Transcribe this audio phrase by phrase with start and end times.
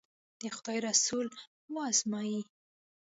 [0.39, 1.27] د خدای رسول
[1.73, 2.41] و ازمایي.